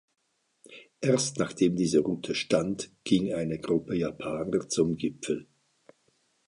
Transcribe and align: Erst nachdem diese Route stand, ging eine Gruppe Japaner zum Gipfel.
Erst 1.01 1.37
nachdem 1.37 1.75
diese 1.75 1.99
Route 1.99 2.33
stand, 2.33 2.89
ging 3.03 3.35
eine 3.35 3.59
Gruppe 3.59 3.95
Japaner 3.95 4.67
zum 4.67 4.95
Gipfel. 4.97 5.45